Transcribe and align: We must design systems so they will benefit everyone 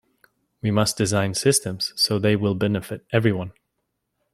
We 0.63 0.71
must 0.71 0.97
design 0.97 1.35
systems 1.35 1.93
so 1.95 2.17
they 2.17 2.35
will 2.35 2.55
benefit 2.55 3.05
everyone 3.11 3.53